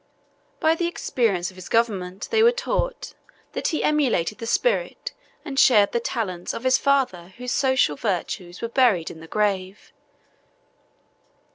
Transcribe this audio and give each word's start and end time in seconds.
By 0.59 0.73
the 0.73 0.87
experience 0.87 1.51
of 1.51 1.55
his 1.57 1.69
government, 1.69 2.27
they 2.31 2.41
were 2.41 2.51
taught, 2.51 3.13
that 3.53 3.67
he 3.67 3.83
emulated 3.83 4.39
the 4.39 4.47
spirit, 4.47 5.13
and 5.45 5.59
shared 5.59 5.91
the 5.91 5.99
talents, 5.99 6.55
of 6.55 6.63
his 6.63 6.79
father 6.79 7.35
whose 7.37 7.51
social 7.51 7.95
virtues 7.95 8.63
were 8.63 8.67
buried 8.67 9.11
in 9.11 9.19
the 9.19 9.27
grave. 9.27 9.93